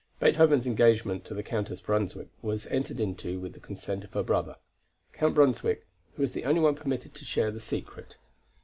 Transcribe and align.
Beethoven's 0.19 0.65
engagement 0.65 1.25
to 1.25 1.35
the 1.35 1.43
Countess 1.43 1.79
Brunswick 1.79 2.29
was 2.41 2.65
entered 2.71 2.99
into 2.99 3.39
with 3.39 3.53
the 3.53 3.59
consent 3.59 4.03
of 4.03 4.13
her 4.13 4.23
brother. 4.23 4.55
Count 5.13 5.35
Brunswick, 5.35 5.85
who 6.15 6.23
was 6.23 6.31
the 6.31 6.43
only 6.45 6.59
one 6.59 6.73
permitted 6.73 7.13
to 7.13 7.23
share 7.23 7.51
the 7.51 7.59
secret. 7.59 8.17